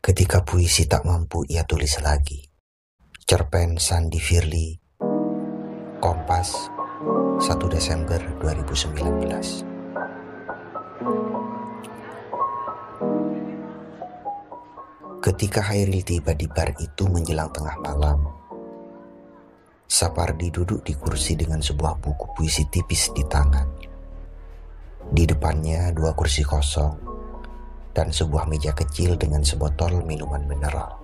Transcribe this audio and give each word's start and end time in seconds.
ketika 0.00 0.40
puisi 0.40 0.88
tak 0.88 1.04
mampu 1.04 1.44
ia 1.44 1.60
tulis 1.68 2.00
lagi, 2.00 2.40
cerpen 3.28 3.76
Sandi 3.76 4.16
Firly, 4.16 4.72
Kompas, 6.00 6.72
1 7.36 7.44
Desember 7.68 8.16
2019. 8.40 9.68
Ketika 15.20 15.60
Hairil 15.68 16.00
tiba 16.00 16.32
di 16.32 16.48
bar 16.48 16.72
itu 16.80 17.04
menjelang 17.04 17.52
tengah 17.52 17.76
malam, 17.84 18.24
Sapardi 19.84 20.48
duduk 20.48 20.80
di 20.80 20.96
kursi 20.96 21.36
dengan 21.36 21.60
sebuah 21.60 22.00
buku 22.00 22.32
puisi 22.32 22.64
tipis 22.72 23.12
di 23.12 23.20
tangan. 23.28 23.68
Di 25.12 25.28
depannya 25.28 25.92
dua 25.92 26.16
kursi 26.16 26.40
kosong 26.40 27.09
dan 27.90 28.14
sebuah 28.14 28.46
meja 28.46 28.70
kecil 28.70 29.18
dengan 29.18 29.42
sebotol 29.42 30.02
minuman 30.06 30.46
mineral. 30.46 30.98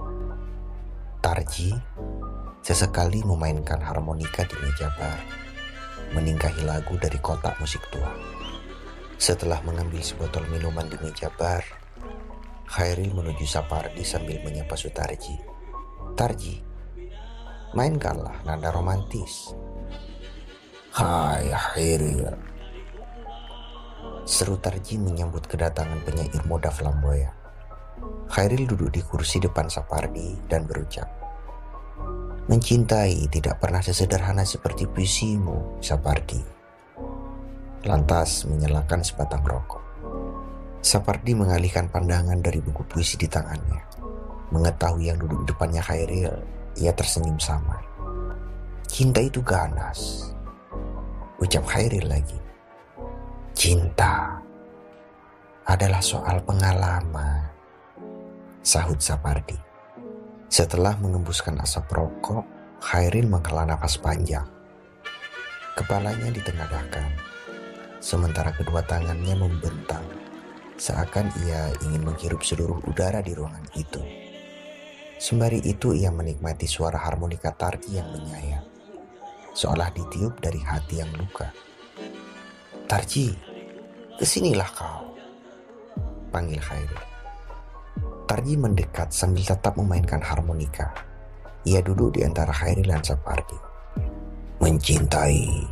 Tarji 1.19 1.75
sesekali 2.63 3.23
memainkan 3.27 3.83
harmonika 3.83 4.47
di 4.47 4.55
meja 4.63 4.91
bar, 4.95 5.19
meninggahi 6.15 6.63
lagu 6.63 6.95
dari 6.99 7.19
kotak 7.19 7.59
musik 7.59 7.83
tua. 7.91 8.11
Setelah 9.19 9.59
mengambil 9.65 10.03
sebotol 10.05 10.47
minuman 10.47 10.87
di 10.87 10.99
meja 11.03 11.33
bar, 11.35 11.63
Khairil 12.67 13.15
menuju 13.15 13.47
Sapardi 13.47 14.03
sambil 14.03 14.43
menyapa 14.43 14.75
Sutarji. 14.75 15.39
Tarji, 16.19 16.63
mainkanlah 17.75 18.43
nada 18.43 18.71
romantis. 18.75 19.55
Hai 20.95 21.51
Khairil. 21.51 22.46
Seru 24.27 24.59
Tarji 24.59 24.99
menyambut 24.99 25.47
kedatangan 25.47 26.03
penyair 26.03 26.43
muda 26.51 26.67
flamboyan. 26.67 27.31
Khairil 28.27 28.67
duduk 28.67 28.91
di 28.91 28.99
kursi 28.99 29.39
depan 29.39 29.71
Sapardi 29.71 30.35
dan 30.51 30.67
berucap, 30.67 31.07
Mencintai 32.47 33.27
tidak 33.27 33.63
pernah 33.63 33.83
sesederhana 33.83 34.43
seperti 34.47 34.87
puisimu, 34.87 35.79
Sapardi. 35.83 36.43
Lantas 37.87 38.47
menyalakan 38.51 39.03
sebatang 39.07 39.47
rokok. 39.47 39.83
Sapardi 40.83 41.35
mengalihkan 41.35 41.87
pandangan 41.87 42.39
dari 42.39 42.59
buku 42.63 42.87
puisi 42.87 43.15
di 43.19 43.31
tangannya. 43.31 43.83
Mengetahui 44.55 45.11
yang 45.11 45.23
duduk 45.23 45.43
di 45.43 45.55
depannya 45.55 45.83
Khairil, 45.83 46.35
ia 46.79 46.95
tersenyum 46.95 47.39
samar. 47.39 47.83
Cinta 48.91 49.19
itu 49.19 49.43
ganas. 49.43 50.31
Ucap 51.43 51.67
Khairil 51.67 52.11
lagi. 52.11 52.39
Cinta 53.67 54.39
adalah 55.67 55.99
soal 55.99 56.39
pengalaman. 56.47 57.51
Sahut 58.63 59.03
Sapardi. 59.03 59.59
Setelah 60.47 60.95
mengembuskan 61.03 61.59
asap 61.59 61.91
rokok, 61.99 62.47
Khairil 62.79 63.27
menghela 63.27 63.67
nafas 63.67 63.99
panjang. 63.99 64.47
Kepalanya 65.75 66.31
ditengadahkan, 66.31 67.11
sementara 67.99 68.55
kedua 68.55 68.87
tangannya 68.87 69.35
membentang 69.35 70.07
seakan 70.79 71.27
ia 71.43 71.67
ingin 71.91 72.07
menghirup 72.07 72.47
seluruh 72.47 72.79
udara 72.87 73.19
di 73.19 73.35
ruangan 73.35 73.67
itu. 73.75 73.99
Sembari 75.19 75.59
itu 75.67 75.91
ia 75.91 76.15
menikmati 76.15 76.71
suara 76.71 77.03
harmonika 77.03 77.51
Tarji 77.51 77.99
yang 77.99 78.15
menyayat, 78.15 78.63
seolah 79.59 79.91
ditiup 79.91 80.39
dari 80.39 80.63
hati 80.63 81.03
yang 81.03 81.11
luka. 81.19 81.51
Tarji, 82.87 83.56
ke 84.17 84.25
sinilah 84.25 84.69
kau, 84.73 85.13
panggil 86.33 86.57
Khairul. 86.57 87.05
Tarji 88.27 88.57
mendekat 88.57 89.13
sambil 89.13 89.45
tetap 89.45 89.77
memainkan 89.77 90.19
harmonika. 90.25 90.91
Ia 91.69 91.85
duduk 91.85 92.17
di 92.17 92.25
antara 92.25 92.51
Khairil 92.51 92.89
dan 92.89 93.05
Sapardi. 93.05 93.55
Mencintai 94.57 95.63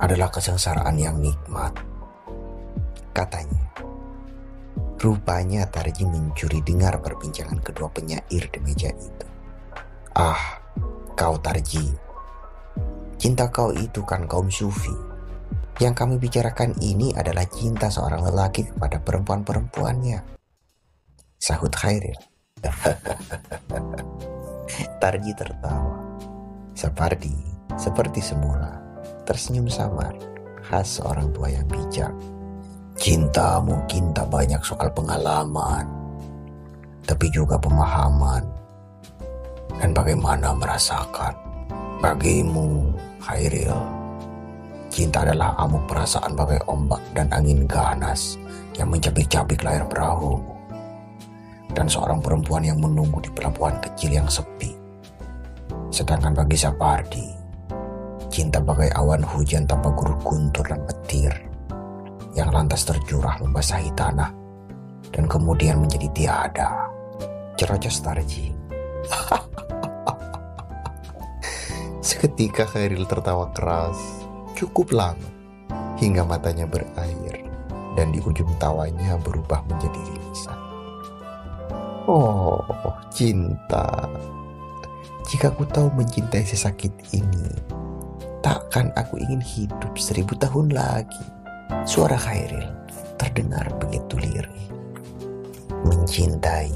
adalah 0.00 0.32
kesengsaraan 0.32 0.96
yang 0.96 1.20
nikmat 1.20 1.76
katanya. 3.12 3.64
Rupanya 4.96 5.68
Tarji 5.68 6.08
mencuri 6.08 6.64
dengar 6.64 6.98
perbincangan 7.04 7.60
kedua 7.60 7.92
penyair 7.92 8.44
di 8.48 8.58
meja 8.64 8.88
itu. 8.88 9.26
Ah, 10.16 10.58
kau 11.12 11.36
Tarji. 11.36 11.92
Cinta 13.20 13.52
kau 13.52 13.70
itu 13.76 14.00
kan 14.08 14.24
kaum 14.24 14.48
sufi. 14.48 15.05
Yang 15.76 15.94
kami 16.00 16.16
bicarakan 16.16 16.72
ini 16.80 17.12
adalah 17.12 17.44
cinta 17.52 17.92
seorang 17.92 18.24
lelaki 18.24 18.64
kepada 18.64 18.96
perempuan-perempuannya. 18.96 20.24
Sahut 21.36 21.68
Khairil. 21.68 22.16
Tarji 25.00 25.32
tertawa. 25.36 26.00
Sapardi, 26.72 27.32
seperti 27.76 28.24
semula, 28.24 28.80
tersenyum 29.28 29.68
samar, 29.68 30.16
khas 30.64 31.00
seorang 31.00 31.28
tua 31.36 31.52
yang 31.52 31.68
bijak. 31.68 32.12
Cinta 32.96 33.60
mungkin 33.60 34.16
tak 34.16 34.32
banyak 34.32 34.60
soal 34.64 34.88
pengalaman, 34.96 35.84
tapi 37.04 37.28
juga 37.28 37.60
pemahaman 37.60 38.44
dan 39.76 39.92
bagaimana 39.92 40.56
merasakan. 40.56 41.36
Bagimu, 42.00 42.92
Khairil, 43.24 43.95
cinta 44.96 45.28
adalah 45.28 45.52
amuk 45.60 45.84
perasaan 45.84 46.32
bagai 46.32 46.64
ombak 46.72 47.04
dan 47.12 47.28
angin 47.28 47.68
ganas 47.68 48.40
yang 48.80 48.88
mencabik-cabik 48.88 49.60
layar 49.60 49.84
perahu. 49.84 50.40
Dan 51.76 51.84
seorang 51.84 52.24
perempuan 52.24 52.64
yang 52.64 52.80
menunggu 52.80 53.20
di 53.20 53.28
pelabuhan 53.28 53.76
kecil 53.84 54.16
yang 54.16 54.24
sepi. 54.24 54.72
Sedangkan 55.92 56.32
bagi 56.32 56.56
Sapardi, 56.56 57.28
cinta 58.32 58.56
bagai 58.56 58.88
awan 58.96 59.20
hujan 59.20 59.68
tanpa 59.68 59.92
guru 59.92 60.16
guntur 60.24 60.64
dan 60.64 60.80
petir 60.88 61.44
yang 62.32 62.48
lantas 62.48 62.88
tercurah 62.88 63.36
membasahi 63.44 63.92
tanah 63.92 64.32
dan 65.12 65.28
kemudian 65.28 65.76
menjadi 65.76 66.08
tiada. 66.16 66.88
Cerocos 67.60 68.00
Tarji. 68.00 68.56
Seketika 72.06 72.64
Khairil 72.68 73.04
tertawa 73.08 73.52
keras, 73.52 74.25
cukup 74.56 74.96
lama, 74.96 75.28
hingga 76.00 76.24
matanya 76.24 76.64
berair, 76.64 77.44
dan 77.94 78.10
di 78.10 78.18
ujung 78.24 78.48
tawanya 78.56 79.20
berubah 79.20 79.60
menjadi 79.68 80.00
rilisan. 80.08 80.58
Oh, 82.08 82.62
cinta. 83.12 84.08
Jika 85.26 85.50
ku 85.52 85.66
tahu 85.66 85.90
mencintai 85.98 86.46
sesakit 86.46 86.94
ini, 87.10 87.50
takkan 88.46 88.94
aku 88.94 89.18
ingin 89.18 89.42
hidup 89.42 89.90
seribu 89.98 90.38
tahun 90.38 90.70
lagi. 90.70 91.26
Suara 91.82 92.14
Khairil 92.14 92.70
terdengar 93.18 93.66
begitu 93.82 94.22
lirih. 94.22 94.66
Mencintai 95.82 96.70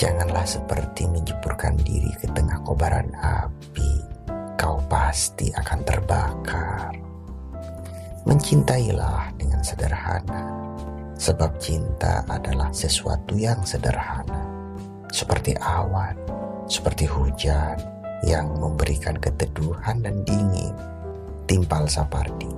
janganlah 0.00 0.48
seperti 0.48 1.04
menjeburkan 1.12 1.76
diri 1.84 2.08
ke 2.16 2.26
tengah 2.32 2.64
kobaran 2.64 3.12
api. 3.20 4.00
Kau 4.56 4.80
pasti 4.88 5.52
akan 5.52 5.80
terbakar. 5.84 6.63
Mencintailah 8.34 9.30
dengan 9.38 9.62
sederhana. 9.62 10.42
Sebab 11.14 11.54
cinta 11.62 12.26
adalah 12.26 12.66
sesuatu 12.74 13.38
yang 13.38 13.62
sederhana. 13.62 14.50
Seperti 15.06 15.54
awan, 15.62 16.18
seperti 16.66 17.06
hujan 17.06 17.78
yang 18.26 18.50
memberikan 18.58 19.14
keteduhan 19.22 20.02
dan 20.02 20.26
dingin. 20.26 20.74
Timpal 21.46 21.86
Sapardi. 21.86 22.50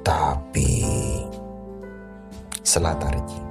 Tapi 0.00 0.80
Selatarji 2.64 3.44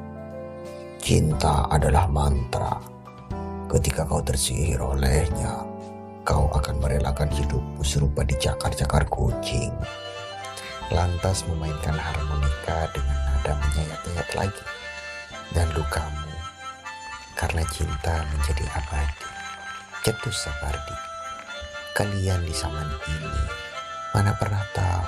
Cinta 0.98 1.70
adalah 1.70 2.10
mantra 2.10 2.82
Ketika 3.70 4.10
kau 4.10 4.26
tersihir 4.26 4.82
olehnya 4.82 5.62
Kau 6.26 6.50
akan 6.50 6.82
merelakan 6.82 7.30
hidupmu 7.30 7.86
serupa 7.86 8.26
dicakar-cakar 8.26 9.06
kucing 9.06 9.70
Lantas 10.88 11.44
memainkan 11.46 11.96
harmonika 12.00 12.88
dengan 12.96 13.18
nada 13.28 13.54
menyayat-nyayat 13.60 14.30
lagi 14.40 14.64
Dan 15.52 15.68
lukamu 15.76 16.28
karena 17.38 17.62
cinta 17.70 18.26
menjadi 18.34 18.66
abadi. 18.74 19.28
Cetus 20.02 20.48
Sapardi, 20.48 20.98
kalian 21.94 22.42
di 22.48 22.54
zaman 22.56 22.90
ini 23.06 23.36
mana 24.16 24.34
pernah 24.34 24.64
tahu 24.74 25.06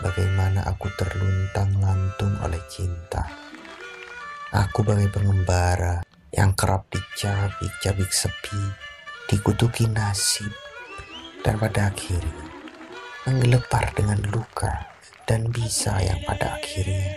bagaimana 0.00 0.64
aku 0.64 0.88
terluntang 0.96 1.76
lantung 1.82 2.32
oleh 2.40 2.62
cinta. 2.72 3.28
Aku 4.54 4.80
bagai 4.86 5.12
pengembara 5.12 6.00
yang 6.32 6.56
kerap 6.56 6.88
dicabik-cabik 6.88 8.08
sepi, 8.08 8.62
dikutuki 9.28 9.90
nasib, 9.90 10.54
dan 11.44 11.60
pada 11.60 11.92
akhirnya 11.92 12.45
menggelepar 13.26 13.90
dengan 13.90 14.22
luka 14.30 14.86
dan 15.26 15.50
bisa 15.50 15.98
yang 15.98 16.22
pada 16.22 16.62
akhirnya 16.62 17.10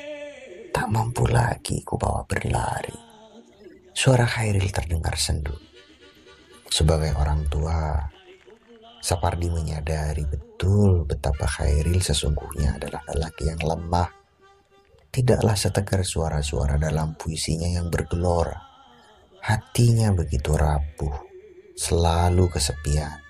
tak 0.74 0.90
mampu 0.90 1.30
lagi 1.30 1.86
ku 1.86 2.02
bawa 2.02 2.26
berlari. 2.26 2.98
Suara 3.94 4.26
Khairil 4.26 4.74
terdengar 4.74 5.14
sendu. 5.22 5.54
Sebagai 6.66 7.14
orang 7.14 7.46
tua, 7.46 8.10
Sapardi 9.06 9.54
menyadari 9.54 10.26
betul 10.26 11.06
betapa 11.06 11.46
Khairil 11.46 12.02
sesungguhnya 12.02 12.82
adalah 12.82 13.06
lelaki 13.14 13.54
yang 13.54 13.62
lemah. 13.62 14.10
Tidaklah 15.14 15.54
setegar 15.54 16.02
suara-suara 16.02 16.82
dalam 16.82 17.14
puisinya 17.22 17.70
yang 17.70 17.94
bergelora. 17.94 18.58
Hatinya 19.46 20.10
begitu 20.18 20.58
rapuh, 20.58 21.22
selalu 21.78 22.50
kesepian. 22.50 23.29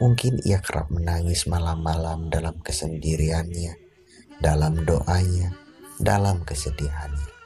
Mungkin 0.00 0.40
ia 0.48 0.64
kerap 0.64 0.88
menangis 0.88 1.44
malam-malam 1.44 2.32
dalam 2.32 2.56
kesendiriannya, 2.64 3.76
dalam 4.40 4.80
doanya, 4.88 5.52
dalam 6.00 6.40
kesedihannya 6.42 7.40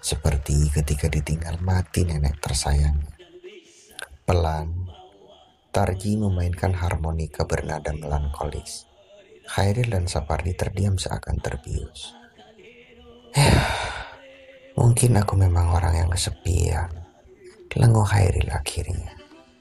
seperti 0.00 0.72
ketika 0.72 1.12
ditinggal 1.12 1.60
mati 1.60 2.08
nenek 2.08 2.40
tersayangnya. 2.40 3.12
Pelan, 4.24 4.88
Tarji 5.70 6.18
memainkan 6.18 6.74
harmonika 6.74 7.46
bernada 7.46 7.94
melankolis. 7.94 8.90
Khairil 9.46 9.86
dan 9.86 10.10
Sapardi 10.10 10.56
terdiam 10.56 10.98
seakan 10.98 11.38
terbius. 11.38 12.10
Eh, 13.30 13.54
mungkin 14.74 15.14
aku 15.14 15.38
memang 15.38 15.70
orang 15.70 15.94
yang 15.94 16.10
kesepian. 16.10 16.90
Lenguh 17.78 18.02
Khairil 18.02 18.50
akhirnya, 18.50 19.14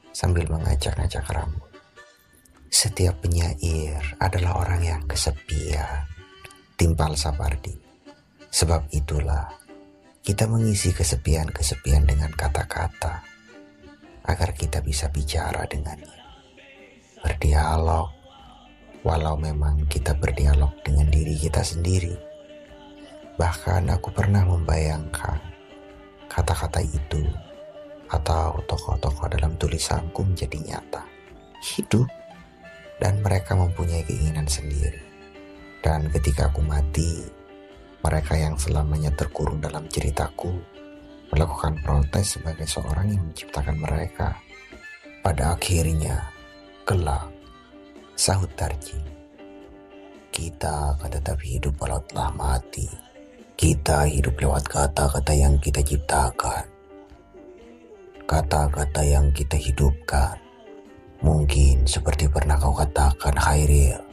sambil 0.10 0.50
mengajak-ngajak 0.50 1.30
rambut. 1.30 1.69
Setiap 2.70 3.26
penyair 3.26 3.98
adalah 4.22 4.62
orang 4.62 4.86
yang 4.86 5.02
kesepian, 5.10 6.06
timpal 6.78 7.18
Sapardi. 7.18 7.74
Sebab 8.46 8.94
itulah 8.94 9.50
kita 10.22 10.46
mengisi 10.46 10.94
kesepian-kesepian 10.94 12.06
dengan 12.06 12.30
kata-kata 12.30 13.26
agar 14.22 14.54
kita 14.54 14.86
bisa 14.86 15.10
bicara 15.10 15.66
dengannya. 15.66 16.14
Berdialog, 17.26 18.14
walau 19.02 19.34
memang 19.34 19.90
kita 19.90 20.14
berdialog 20.14 20.70
dengan 20.86 21.10
diri 21.10 21.42
kita 21.42 21.66
sendiri. 21.66 22.14
Bahkan 23.34 23.90
aku 23.98 24.14
pernah 24.14 24.46
membayangkan 24.46 25.42
kata-kata 26.30 26.86
itu 26.86 27.26
atau 28.14 28.62
tokoh-tokoh 28.70 29.26
dalam 29.26 29.58
tulisanku 29.58 30.22
menjadi 30.22 30.58
nyata, 30.62 31.02
hidup, 31.66 32.19
dan 33.00 33.24
mereka 33.24 33.56
mempunyai 33.56 34.04
keinginan 34.04 34.46
sendiri. 34.46 35.00
Dan 35.80 36.12
ketika 36.12 36.52
aku 36.52 36.60
mati, 36.60 37.24
mereka 38.04 38.36
yang 38.36 38.60
selamanya 38.60 39.12
terkurung 39.16 39.64
dalam 39.64 39.88
ceritaku 39.88 40.52
melakukan 41.32 41.80
protes 41.84 42.36
sebagai 42.36 42.68
seorang 42.68 43.16
yang 43.16 43.24
menciptakan 43.32 43.78
mereka. 43.80 44.36
Pada 45.20 45.56
akhirnya, 45.56 46.32
kelak, 46.84 47.32
sahut 48.16 48.50
Tarji. 48.56 49.00
Kita 50.32 50.96
akan 50.96 51.10
tetap 51.12 51.40
hidup 51.44 51.76
walau 51.80 52.00
telah 52.08 52.32
mati. 52.36 52.88
Kita 53.60 54.08
hidup 54.08 54.40
lewat 54.40 54.72
kata-kata 54.72 55.36
yang 55.36 55.60
kita 55.60 55.84
ciptakan. 55.84 56.64
Kata-kata 58.24 59.02
yang 59.04 59.36
kita 59.36 59.60
hidupkan. 59.60 60.49
Mungkin 61.20 61.84
seperti 61.84 62.32
pernah 62.32 62.56
kau 62.56 62.72
katakan, 62.72 63.36
Khairil 63.36 64.10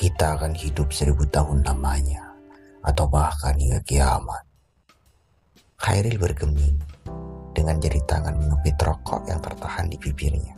kita 0.00 0.32
akan 0.40 0.56
hidup 0.56 0.88
seribu 0.96 1.28
tahun 1.28 1.60
lamanya, 1.60 2.24
atau 2.80 3.04
bahkan 3.04 3.52
hingga 3.52 3.84
kiamat. 3.84 4.48
Khairil 5.76 6.16
bergeming 6.16 6.80
dengan 7.52 7.76
jari 7.76 8.00
tangan 8.08 8.32
mengepit 8.40 8.80
rokok 8.80 9.28
yang 9.28 9.44
tertahan 9.44 9.92
di 9.92 10.00
bibirnya. 10.00 10.56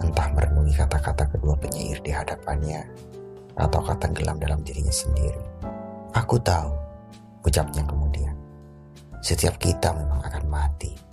Entah 0.00 0.32
merenungi 0.32 0.72
kata-kata 0.72 1.36
kedua 1.36 1.52
penyair 1.60 2.00
di 2.00 2.16
hadapannya, 2.16 2.80
atau 3.60 3.80
kata 3.84 4.08
gelam 4.16 4.40
dalam 4.40 4.64
dirinya 4.64 4.92
sendiri. 4.92 5.44
Aku 6.16 6.40
tahu, 6.40 6.72
ucapnya 7.44 7.84
kemudian. 7.84 8.32
Setiap 9.20 9.60
kita 9.60 9.92
memang 9.92 10.24
akan 10.24 10.44
mati. 10.48 11.05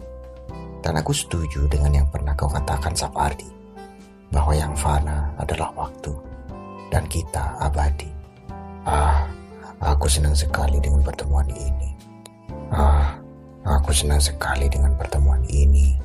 Dan 0.84 1.00
aku 1.00 1.16
setuju 1.16 1.64
dengan 1.72 2.04
yang 2.04 2.08
pernah 2.12 2.36
kau 2.36 2.52
katakan 2.52 2.92
Sapardi, 2.92 3.48
bahwa 4.34 4.52
yang 4.52 4.76
fana 4.76 5.32
adalah 5.40 5.72
waktu 5.78 6.12
dan 6.92 7.08
kita 7.08 7.56
abadi. 7.62 8.12
Ah, 8.84 9.30
aku 9.80 10.12
senang 10.12 10.36
sekali 10.36 10.84
dengan 10.84 11.00
pertemuan 11.06 11.48
ini. 11.48 11.96
Ah, 12.74 13.16
aku 13.64 13.96
senang 13.96 14.20
sekali 14.20 14.68
dengan 14.68 14.98
pertemuan 15.00 15.46
ini. 15.48 15.96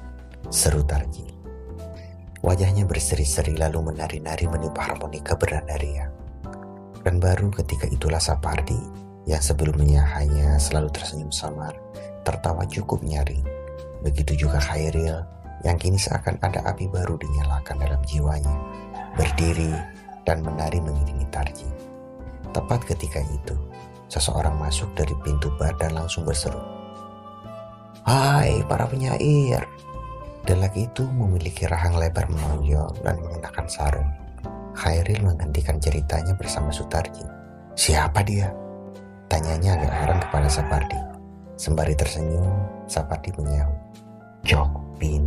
Seru 0.48 0.86
Tarji. 0.86 1.26
Wajahnya 2.40 2.86
berseri-seri 2.86 3.58
lalu 3.58 3.90
menari-nari 3.90 4.46
meniup 4.46 4.78
harmonika 4.78 5.34
bernada 5.34 5.74
ria. 5.82 6.06
Dan 7.02 7.18
baru 7.18 7.50
ketika 7.50 7.90
itulah 7.90 8.22
Sapardi 8.22 8.78
yang 9.26 9.42
sebelumnya 9.42 10.06
hanya 10.16 10.56
selalu 10.56 10.88
tersenyum 10.94 11.34
samar, 11.34 11.74
tertawa 12.22 12.62
cukup 12.64 13.02
nyaring. 13.02 13.57
Begitu 14.02 14.46
juga 14.46 14.62
Khairil 14.62 15.24
yang 15.66 15.74
kini 15.74 15.98
seakan 15.98 16.38
ada 16.38 16.62
api 16.70 16.86
baru 16.86 17.18
dinyalakan 17.18 17.76
dalam 17.82 18.00
jiwanya. 18.06 18.54
Berdiri 19.18 19.74
dan 20.22 20.44
menari 20.46 20.78
mengiringi 20.78 21.26
Tarji. 21.34 21.66
Tepat 22.54 22.86
ketika 22.86 23.18
itu, 23.18 23.56
seseorang 24.06 24.54
masuk 24.56 24.88
dari 24.94 25.12
pintu 25.26 25.50
bar 25.58 25.74
dan 25.76 25.98
langsung 25.98 26.22
berseru. 26.22 26.60
Hai 28.06 28.62
para 28.70 28.86
penyair. 28.86 29.66
Lelaki 30.48 30.88
itu 30.88 31.04
memiliki 31.04 31.68
rahang 31.68 32.00
lebar 32.00 32.24
menonjol 32.30 32.88
dan 33.04 33.20
mengenakan 33.20 33.66
sarung. 33.68 34.10
Khairil 34.72 35.20
menghentikan 35.20 35.76
ceritanya 35.76 36.32
bersama 36.38 36.72
Sutarji. 36.72 37.26
Siapa 37.76 38.24
dia? 38.24 38.48
Tanyanya 39.28 39.76
agak 39.76 39.92
heran 39.92 40.18
kepada 40.24 40.48
Sapardi. 40.48 41.07
Sembari 41.58 41.98
tersenyum, 41.98 42.54
Sapardi 42.86 43.34
menyahut. 43.34 43.74
Jokpin. 44.46 45.26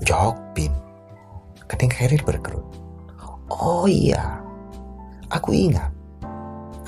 Jokpin. 0.00 0.72
Keting 1.68 1.92
Khairil 1.92 2.24
berkerut. 2.24 2.64
Oh 3.52 3.84
iya, 3.84 4.40
aku 5.28 5.52
ingat. 5.52 5.92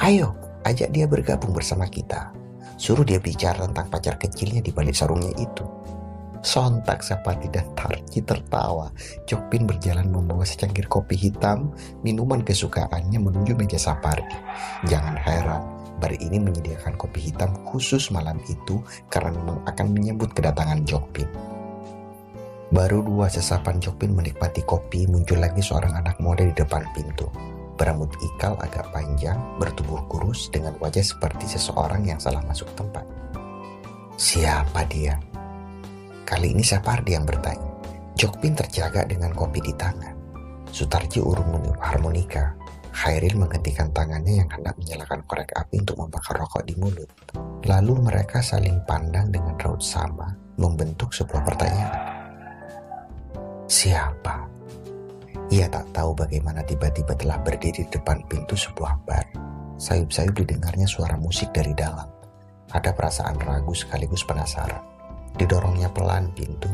Ayo, 0.00 0.32
ajak 0.64 0.90
dia 0.96 1.04
bergabung 1.04 1.52
bersama 1.52 1.84
kita. 1.86 2.32
Suruh 2.80 3.04
dia 3.04 3.20
bicara 3.20 3.68
tentang 3.68 3.92
pacar 3.92 4.16
kecilnya 4.16 4.64
di 4.64 4.72
balik 4.72 4.96
sarungnya 4.96 5.30
itu. 5.36 5.66
Sontak 6.40 7.02
Sapati 7.02 7.50
dan 7.50 7.68
Tarji 7.74 8.22
tertawa. 8.22 8.88
Jokpin 9.26 9.66
berjalan 9.66 10.08
membawa 10.08 10.46
secangkir 10.46 10.86
kopi 10.88 11.18
hitam, 11.18 11.74
minuman 12.06 12.40
kesukaannya 12.40 13.18
menuju 13.18 13.58
meja 13.58 13.76
Sapardi. 13.76 14.38
Jangan 14.86 15.18
heran, 15.18 15.62
bar 15.98 16.14
ini 16.14 16.38
menyediakan 16.38 16.94
kopi 16.94 17.30
hitam 17.30 17.54
khusus 17.66 18.10
malam 18.14 18.38
itu 18.46 18.82
karena 19.12 19.34
memang 19.34 19.62
akan 19.66 19.86
menyambut 19.92 20.32
kedatangan 20.32 20.82
Jokpin. 20.86 21.28
Baru 22.68 23.00
dua 23.00 23.32
sesapan 23.32 23.80
Jokpin 23.80 24.12
menikmati 24.12 24.60
kopi, 24.66 25.08
muncul 25.08 25.40
lagi 25.40 25.64
seorang 25.64 26.04
anak 26.04 26.20
muda 26.20 26.44
di 26.44 26.52
depan 26.52 26.84
pintu. 26.92 27.32
Berambut 27.78 28.12
ikal 28.20 28.58
agak 28.60 28.90
panjang, 28.90 29.38
bertubuh 29.56 30.02
kurus 30.10 30.50
dengan 30.50 30.74
wajah 30.82 31.00
seperti 31.00 31.46
seseorang 31.46 32.04
yang 32.04 32.18
salah 32.18 32.42
masuk 32.44 32.68
tempat. 32.74 33.06
Siapa 34.18 34.82
dia? 34.90 35.14
Kali 36.26 36.52
ini 36.52 36.66
Sapardi 36.66 37.14
yang 37.14 37.22
bertanya. 37.22 37.70
Jokpin 38.18 38.58
terjaga 38.58 39.06
dengan 39.06 39.30
kopi 39.30 39.62
di 39.62 39.70
tangan. 39.78 40.18
Sutarji 40.74 41.22
urung 41.22 41.72
harmonika. 41.78 42.57
Khairil 42.98 43.38
menghentikan 43.38 43.94
tangannya 43.94 44.42
yang 44.42 44.50
hendak 44.50 44.74
menyalakan 44.74 45.22
korek 45.22 45.54
api 45.54 45.86
untuk 45.86 46.02
membakar 46.02 46.34
rokok 46.34 46.66
di 46.66 46.74
mulut. 46.74 47.06
Lalu 47.62 47.94
mereka 48.10 48.42
saling 48.42 48.82
pandang 48.90 49.30
dengan 49.30 49.54
raut 49.54 49.78
sama, 49.78 50.34
membentuk 50.58 51.14
sebuah 51.14 51.46
pertanyaan. 51.46 51.94
Siapa? 53.70 54.50
Ia 55.54 55.70
tak 55.70 55.94
tahu 55.94 56.10
bagaimana 56.18 56.66
tiba-tiba 56.66 57.14
telah 57.14 57.38
berdiri 57.38 57.86
di 57.86 57.90
depan 57.94 58.18
pintu 58.26 58.58
sebuah 58.58 58.98
bar. 59.06 59.30
Sayup-sayup 59.78 60.34
didengarnya 60.34 60.90
suara 60.90 61.14
musik 61.14 61.54
dari 61.54 61.70
dalam. 61.78 62.10
Ada 62.74 62.90
perasaan 62.98 63.38
ragu 63.38 63.78
sekaligus 63.78 64.26
penasaran. 64.26 64.82
Didorongnya 65.38 65.86
pelan 65.94 66.34
pintu, 66.34 66.68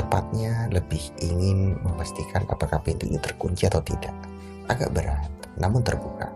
tepatnya 0.00 0.72
lebih 0.72 1.12
ingin 1.20 1.76
memastikan 1.84 2.48
apakah 2.48 2.80
pintu 2.80 3.04
itu 3.04 3.20
terkunci 3.20 3.68
atau 3.68 3.84
tidak. 3.84 4.31
Agak 4.70 4.94
berat, 4.94 5.26
namun 5.58 5.82
terbuka. 5.82 6.30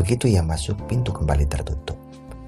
Begitu 0.00 0.32
ia 0.32 0.40
masuk, 0.40 0.76
pintu 0.88 1.12
kembali 1.12 1.44
tertutup. 1.44 2.00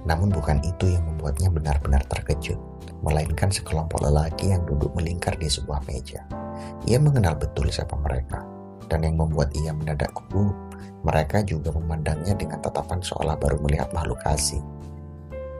Namun 0.05 0.33
bukan 0.33 0.61
itu 0.65 0.93
yang 0.93 1.05
membuatnya 1.05 1.49
benar-benar 1.49 2.05
terkejut, 2.09 2.61
melainkan 3.01 3.49
sekelompok 3.49 4.05
lelaki 4.05 4.53
yang 4.53 4.65
duduk 4.69 4.93
melingkar 4.97 5.37
di 5.37 5.49
sebuah 5.49 5.85
meja. 5.89 6.25
Ia 6.85 7.01
mengenal 7.01 7.37
betul 7.37 7.73
siapa 7.73 7.97
mereka, 7.97 8.45
dan 8.89 9.05
yang 9.05 9.17
membuat 9.17 9.53
ia 9.57 9.73
mendadak 9.73 10.13
gugup, 10.13 10.53
mereka 11.05 11.45
juga 11.45 11.73
memandangnya 11.73 12.33
dengan 12.37 12.61
tatapan 12.61 13.01
seolah 13.01 13.37
baru 13.37 13.61
melihat 13.65 13.93
makhluk 13.93 14.21
asing. 14.29 14.65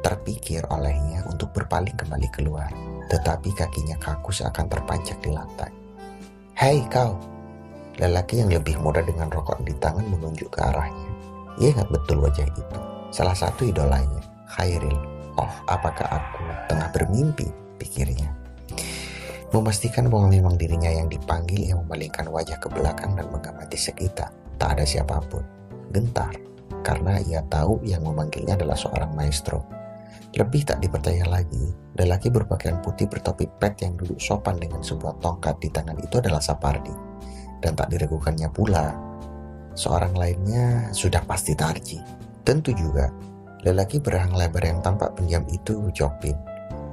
Terpikir 0.05 0.69
olehnya 0.69 1.25
untuk 1.29 1.53
berpaling 1.57 1.97
kembali 1.97 2.29
keluar, 2.33 2.69
tetapi 3.09 3.53
kakinya 3.57 3.97
kaku 3.97 4.29
seakan 4.33 4.69
terpancak 4.69 5.17
di 5.25 5.33
lantai. 5.33 5.73
Hei 6.57 6.85
kau! 6.93 7.34
Lelaki 7.95 8.43
yang 8.43 8.51
lebih 8.51 8.83
muda 8.83 9.03
dengan 9.07 9.31
rokok 9.31 9.63
di 9.63 9.71
tangan 9.79 10.03
menunjuk 10.11 10.51
ke 10.51 10.61
arahnya. 10.61 11.11
Ia 11.63 11.71
ingat 11.71 11.87
betul 11.87 12.19
wajah 12.19 12.47
itu. 12.47 12.63
Salah 13.15 13.39
satu 13.39 13.63
idolanya, 13.63 14.19
Khairil. 14.51 14.99
Oh, 15.39 15.55
apakah 15.71 16.07
aku 16.11 16.43
tengah 16.67 16.91
bermimpi? 16.91 17.47
Pikirnya. 17.79 18.31
Memastikan 19.55 20.11
bahwa 20.11 20.27
memang 20.27 20.59
dirinya 20.59 20.91
yang 20.91 21.07
dipanggil, 21.07 21.71
ia 21.71 21.79
memalingkan 21.79 22.27
wajah 22.27 22.59
ke 22.59 22.67
belakang 22.67 23.15
dan 23.15 23.31
mengamati 23.31 23.79
sekitar. 23.79 24.35
Tak 24.59 24.79
ada 24.79 24.83
siapa 24.83 25.23
pun. 25.31 25.47
Gentar, 25.95 26.35
karena 26.83 27.23
ia 27.23 27.39
tahu 27.47 27.79
yang 27.87 28.03
memanggilnya 28.03 28.59
adalah 28.59 28.75
seorang 28.75 29.15
maestro. 29.15 29.63
Lebih 30.35 30.67
tak 30.67 30.83
dipercaya 30.83 31.23
lagi, 31.31 31.71
lelaki 31.95 32.27
berpakaian 32.35 32.83
putih 32.83 33.07
bertopi 33.07 33.47
pet 33.47 33.79
yang 33.87 33.95
duduk 33.95 34.19
sopan 34.19 34.59
dengan 34.59 34.83
sebuah 34.83 35.23
tongkat 35.23 35.63
di 35.63 35.71
tangan 35.71 35.95
itu 36.03 36.19
adalah 36.19 36.43
Sapardi. 36.43 36.91
Dan 37.59 37.75
tak 37.75 37.91
diragukannya 37.93 38.49
pula, 38.51 38.95
seorang 39.75 40.15
lainnya 40.17 40.91
sudah 40.95 41.23
pasti 41.27 41.53
Tarji. 41.53 41.99
Tentu 42.45 42.73
juga, 42.77 43.09
lelaki 43.65 44.01
berang 44.01 44.33
lebar 44.37 44.65
yang 44.65 44.81
tampak 44.85 45.17
pendiam 45.17 45.45
itu 45.49 45.89
Jokpin. 45.93 46.37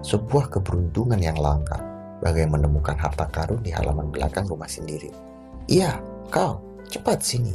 Sebuah 0.01 0.49
keberuntungan 0.49 1.19
yang 1.19 1.37
langka, 1.37 1.77
bagai 2.23 2.47
menemukan 2.49 2.97
harta 2.97 3.27
karun 3.29 3.61
di 3.61 3.69
halaman 3.75 4.09
belakang 4.09 4.47
rumah 4.47 4.69
sendiri. 4.69 5.11
Iya, 5.67 5.99
kau, 6.31 6.63
cepat 6.87 7.21
sini. 7.21 7.53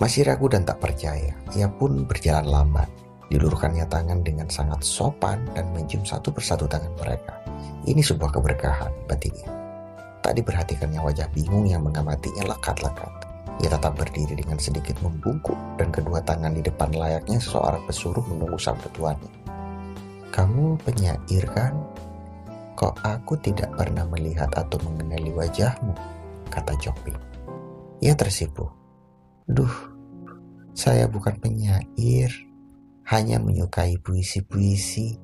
Masih 0.00 0.24
ragu 0.24 0.48
dan 0.48 0.64
tak 0.64 0.80
percaya, 0.80 1.36
ia 1.52 1.68
pun 1.68 2.08
berjalan 2.08 2.48
lambat 2.48 2.88
Dilurkannya 3.30 3.86
tangan 3.86 4.26
dengan 4.26 4.50
sangat 4.50 4.82
sopan 4.82 5.38
dan 5.54 5.70
mencium 5.70 6.02
satu 6.02 6.34
persatu 6.34 6.66
tangan 6.66 6.90
mereka. 6.98 7.38
Ini 7.86 8.02
sebuah 8.02 8.34
keberkahan 8.34 9.06
batinnya. 9.06 9.59
Tak 10.20 10.36
diperhatikannya 10.36 11.00
wajah 11.00 11.28
bingung 11.32 11.64
yang 11.64 11.84
mengamatinya 11.84 12.52
lekat-lekat. 12.52 13.12
Ia 13.60 13.68
tetap 13.68 13.92
berdiri 13.96 14.40
dengan 14.40 14.56
sedikit 14.56 14.96
membungkuk 15.04 15.56
dan 15.76 15.92
kedua 15.92 16.24
tangan 16.24 16.56
di 16.56 16.64
depan 16.64 16.96
layaknya 16.96 17.36
seseorang 17.36 17.84
pesuruh 17.84 18.24
menunggu 18.24 18.56
sang 18.56 18.80
tuannya. 18.96 19.28
Kamu 20.32 20.80
penyair 20.80 21.44
kan? 21.52 21.76
Kok 22.72 23.04
aku 23.04 23.36
tidak 23.44 23.68
pernah 23.76 24.08
melihat 24.08 24.48
atau 24.56 24.80
mengenali 24.88 25.28
wajahmu? 25.36 25.92
Kata 26.48 26.72
Jopi. 26.80 27.12
Ia 28.00 28.16
tersipu. 28.16 28.64
Duh, 29.44 29.74
saya 30.72 31.04
bukan 31.04 31.36
penyair 31.36 32.32
hanya 33.12 33.36
menyukai 33.42 34.00
puisi-puisi, 34.00 35.18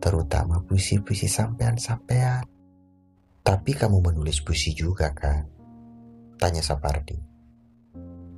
terutama 0.00 0.64
puisi-puisi 0.64 1.28
sampean-sampean. 1.28 2.51
Tapi 3.42 3.74
kamu 3.74 3.98
menulis 3.98 4.38
puisi 4.46 4.70
juga 4.70 5.10
kan? 5.10 5.42
Tanya 6.38 6.62
Sapardi. 6.62 7.18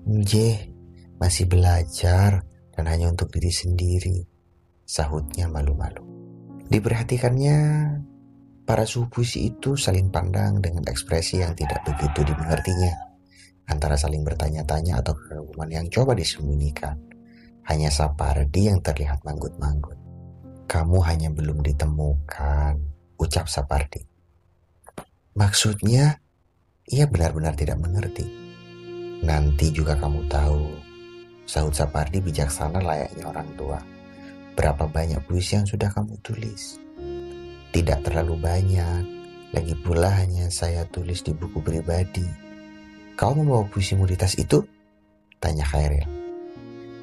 Nje, 0.09 0.73
masih 1.21 1.49
belajar 1.49 2.45
dan 2.73 2.85
hanya 2.89 3.13
untuk 3.13 3.29
diri 3.29 3.53
sendiri. 3.53 4.25
Sahutnya 4.85 5.49
malu-malu. 5.49 6.05
Diperhatikannya, 6.69 7.61
para 8.65 8.85
suhu 8.89 9.09
puisi 9.13 9.49
itu 9.53 9.77
saling 9.77 10.09
pandang 10.09 10.61
dengan 10.61 10.85
ekspresi 10.89 11.41
yang 11.41 11.53
tidak 11.53 11.85
begitu 11.85 12.25
dimengertinya. 12.25 12.93
Antara 13.69 13.97
saling 13.97 14.25
bertanya-tanya 14.25 15.01
atau 15.01 15.17
kekaguman 15.17 15.69
yang 15.73 15.87
coba 15.89 16.13
disembunyikan 16.13 16.97
hanya 17.65 17.89
Sapardi 17.89 18.69
yang 18.69 18.85
terlihat 18.85 19.25
manggut-manggut. 19.25 19.97
Kamu 20.69 21.01
hanya 21.05 21.33
belum 21.33 21.65
ditemukan, 21.65 22.77
ucap 23.21 23.49
Sapardi. 23.49 24.14
Maksudnya, 25.35 26.23
ia 26.87 27.11
benar-benar 27.11 27.59
tidak 27.59 27.83
mengerti. 27.83 28.23
Nanti 29.27 29.75
juga 29.75 29.99
kamu 29.99 30.31
tahu, 30.31 30.79
sahut 31.43 31.75
Sapardi 31.75 32.23
bijaksana 32.23 32.79
layaknya 32.79 33.27
orang 33.27 33.51
tua. 33.59 33.83
Berapa 34.55 34.87
banyak 34.87 35.19
puisi 35.27 35.59
yang 35.59 35.67
sudah 35.67 35.91
kamu 35.91 36.23
tulis? 36.23 36.79
Tidak 37.75 38.07
terlalu 38.07 38.39
banyak, 38.39 39.03
lagi 39.51 39.75
pula 39.83 40.15
hanya 40.23 40.47
saya 40.55 40.87
tulis 40.87 41.27
di 41.27 41.35
buku 41.35 41.59
pribadi. 41.59 42.23
Kau 43.19 43.35
membawa 43.35 43.67
puisimu 43.67 44.07
di 44.07 44.15
itu? 44.15 44.63
Tanya 45.43 45.67
Khairil. 45.67 46.07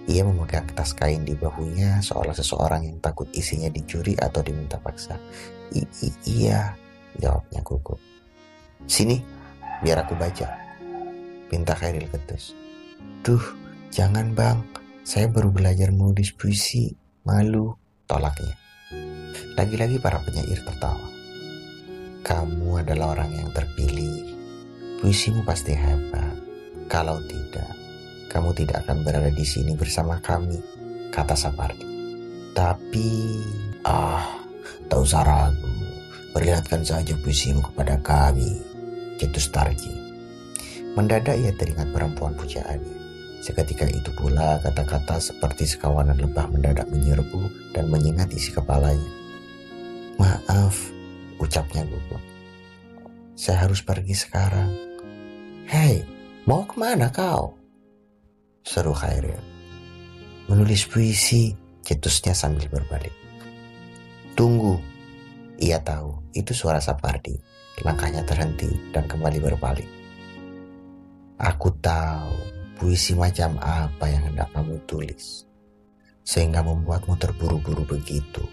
Ia 0.07 0.23
memegang 0.23 0.71
tas 0.71 0.95
kain 0.95 1.27
di 1.27 1.35
bahunya 1.35 1.99
seolah 1.99 2.31
seseorang 2.31 2.87
yang 2.87 2.95
takut 3.03 3.27
isinya 3.35 3.67
dicuri 3.67 4.15
atau 4.15 4.39
diminta 4.39 4.79
paksa. 4.79 5.19
I 5.75 5.83
-i 5.83 6.07
iya, 6.23 6.79
jawabnya 7.19 7.59
gugup. 7.59 8.10
Sini, 8.85 9.21
biar 9.81 10.05
aku 10.05 10.13
baca. 10.17 10.47
Pinta 11.51 11.75
Khairil 11.75 12.07
ketus. 12.07 12.55
Duh, 13.25 13.43
jangan 13.91 14.31
bang. 14.31 14.63
Saya 15.01 15.27
baru 15.27 15.51
belajar 15.51 15.91
menulis 15.91 16.31
puisi. 16.31 16.93
Malu, 17.21 17.75
tolaknya. 18.09 18.57
Lagi-lagi 19.53 20.01
para 20.01 20.17
penyair 20.23 20.57
tertawa. 20.63 21.05
Kamu 22.21 22.81
adalah 22.81 23.17
orang 23.17 23.33
yang 23.35 23.49
terpilih. 23.53 24.37
Puisimu 25.01 25.45
pasti 25.45 25.73
hebat. 25.73 26.37
Kalau 26.85 27.17
tidak, 27.25 27.73
kamu 28.31 28.55
tidak 28.55 28.85
akan 28.85 29.03
berada 29.03 29.31
di 29.33 29.43
sini 29.43 29.75
bersama 29.75 30.21
kami, 30.23 30.55
kata 31.11 31.35
Sapardi. 31.35 31.87
Tapi, 32.55 33.09
ah, 33.83 34.23
tak 34.87 34.99
usah 35.01 35.23
ragu. 35.23 35.71
Perlihatkan 36.31 36.85
saja 36.87 37.11
puisimu 37.19 37.59
kepada 37.59 37.99
kami, 37.99 38.70
cetus 39.21 39.53
Tarji. 39.53 39.93
Mendadak 40.97 41.37
ia 41.37 41.53
teringat 41.53 41.93
perempuan 41.93 42.33
pujaannya. 42.33 42.97
Seketika 43.45 43.85
itu 43.85 44.09
pula 44.17 44.57
kata-kata 44.65 45.21
seperti 45.21 45.69
sekawanan 45.69 46.17
lebah 46.17 46.49
mendadak 46.49 46.89
menyerbu 46.89 47.73
dan 47.77 47.85
menyengat 47.93 48.33
isi 48.33 48.49
kepalanya. 48.49 49.11
Maaf, 50.17 50.73
ucapnya 51.37 51.85
gugup. 51.85 52.21
Saya 53.37 53.69
harus 53.69 53.85
pergi 53.85 54.13
sekarang. 54.17 54.73
Hei, 55.69 56.01
mau 56.49 56.65
ke 56.65 56.77
mana 56.81 57.13
kau? 57.13 57.57
seru 58.61 58.93
Khairil. 58.93 59.41
Menulis 60.45 60.85
puisi, 60.85 61.53
cetusnya 61.81 62.37
sambil 62.37 62.69
berbalik. 62.69 63.13
Tunggu, 64.37 64.77
ia 65.57 65.81
tahu 65.81 66.21
itu 66.37 66.53
suara 66.53 66.77
Sapardi. 66.77 67.50
Langkahnya 67.81 68.21
terhenti 68.21 68.69
dan 68.93 69.09
kembali 69.09 69.41
berbalik. 69.41 69.89
Aku 71.41 71.73
tahu 71.81 72.29
puisi 72.77 73.17
macam 73.17 73.57
apa 73.57 74.05
yang 74.05 74.29
hendak 74.29 74.53
kamu 74.53 74.77
tulis, 74.85 75.49
sehingga 76.21 76.61
membuatmu 76.61 77.17
terburu-buru 77.17 77.81
begitu. 77.97 78.45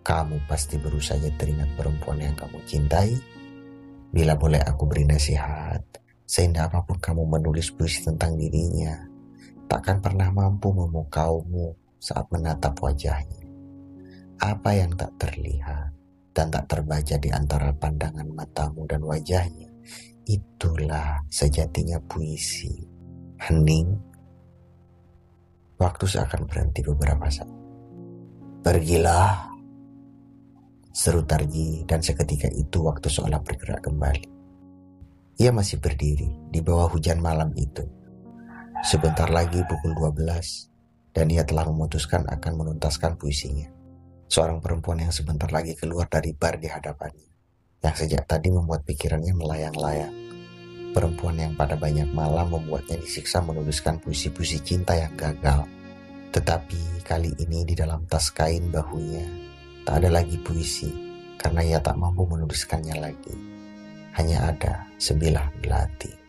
Kamu 0.00 0.40
pasti 0.48 0.80
baru 0.80 0.96
saja 0.96 1.28
teringat 1.36 1.68
perempuan 1.76 2.16
yang 2.16 2.32
kamu 2.32 2.56
cintai. 2.64 3.12
Bila 4.08 4.32
boleh 4.40 4.64
aku 4.64 4.88
beri 4.88 5.04
nasihat, 5.04 5.84
sehingga 6.24 6.72
apa 6.72 6.80
pun 6.88 6.96
kamu 6.96 7.28
menulis 7.28 7.76
puisi 7.76 8.08
tentang 8.08 8.40
dirinya, 8.40 9.04
takkan 9.68 10.00
pernah 10.00 10.32
mampu 10.32 10.72
memukaumu 10.72 11.76
saat 12.00 12.24
menatap 12.32 12.72
wajahnya. 12.80 13.44
Apa 14.40 14.72
yang 14.72 14.96
tak 14.96 15.12
terlihat 15.20 15.97
dan 16.38 16.54
tak 16.54 16.70
terbaca 16.70 17.18
di 17.18 17.34
antara 17.34 17.74
pandangan 17.74 18.30
matamu 18.30 18.86
dan 18.86 19.02
wajahnya, 19.02 19.74
itulah 20.22 21.18
sejatinya 21.26 21.98
puisi. 22.06 22.86
Hening, 23.42 23.90
waktu 25.82 26.04
seakan 26.06 26.46
berhenti 26.46 26.86
beberapa 26.86 27.26
saat. 27.26 27.50
Pergilah, 28.62 29.50
seru 30.94 31.26
Tarji 31.26 31.82
dan 31.90 32.06
seketika 32.06 32.46
itu 32.54 32.86
waktu 32.86 33.10
seolah 33.10 33.42
bergerak 33.42 33.90
kembali. 33.90 34.30
Ia 35.42 35.50
masih 35.50 35.82
berdiri 35.82 36.30
di 36.54 36.62
bawah 36.62 36.86
hujan 36.86 37.18
malam 37.18 37.50
itu. 37.58 37.82
Sebentar 38.86 39.26
lagi 39.26 39.58
pukul 39.66 39.90
12 39.94 41.14
dan 41.18 41.34
ia 41.34 41.42
telah 41.42 41.66
memutuskan 41.66 42.30
akan 42.30 42.52
menuntaskan 42.62 43.18
puisinya. 43.18 43.77
Seorang 44.28 44.60
perempuan 44.60 45.00
yang 45.00 45.08
sebentar 45.08 45.48
lagi 45.48 45.72
keluar 45.72 46.04
dari 46.04 46.36
bar 46.36 46.60
di 46.60 46.68
hadapannya. 46.68 47.28
Yang 47.80 48.04
sejak 48.04 48.28
tadi 48.28 48.52
membuat 48.52 48.84
pikirannya 48.84 49.32
melayang-layang. 49.32 50.16
Perempuan 50.92 51.40
yang 51.40 51.56
pada 51.56 51.80
banyak 51.80 52.12
malam 52.12 52.52
membuatnya 52.52 53.00
disiksa 53.00 53.40
menuliskan 53.40 53.96
puisi-puisi 53.96 54.60
cinta 54.60 54.92
yang 55.00 55.16
gagal. 55.16 55.64
Tetapi 56.28 57.08
kali 57.08 57.32
ini 57.40 57.64
di 57.64 57.72
dalam 57.72 58.04
tas 58.04 58.28
kain 58.28 58.68
bahunya 58.68 59.24
tak 59.88 60.04
ada 60.04 60.20
lagi 60.20 60.36
puisi 60.36 60.92
karena 61.40 61.64
ia 61.64 61.80
tak 61.80 61.96
mampu 61.96 62.28
menuliskannya 62.28 63.00
lagi. 63.00 63.32
Hanya 64.12 64.52
ada 64.52 64.84
sebilah 65.00 65.48
belati. 65.64 66.27